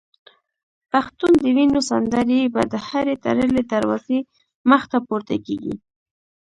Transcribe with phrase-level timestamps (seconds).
[0.91, 4.19] پښتون د وینو سندري به د هري تړلي دروازې
[4.71, 5.75] مخته پورته کیږي